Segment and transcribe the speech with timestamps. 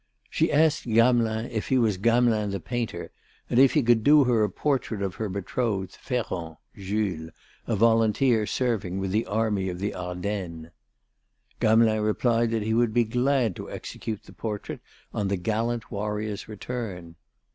[0.31, 3.11] She asked Gamelin if he was Gamelin the painter
[3.51, 7.29] and if he could do her a portrait of her betrothed, Ferrand (Jules),
[7.67, 10.69] a volunteer serving with the Army of the Ardennes.
[11.59, 14.79] Gamelin replied that he would be glad to execute the portrait
[15.13, 17.13] on the gallant warrior's return.